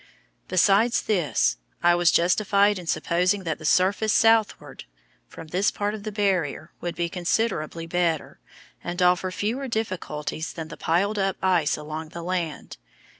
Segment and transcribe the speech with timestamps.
[0.47, 4.85] Besides this, I was justified in supposing that the surface southward
[5.27, 8.39] from this part of the Barrier would be considerably better,
[8.83, 12.77] and offer fewer difficulties than the piled up ice along the land.